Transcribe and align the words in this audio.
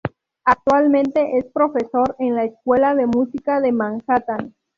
Actualmente 0.45 1.37
es 1.37 1.45
profesor 1.53 2.15
en 2.17 2.33
la 2.33 2.45
Escuela 2.45 2.95
de 2.95 3.05
Música 3.05 3.61
de 3.61 3.71
Manhattan. 3.71 4.55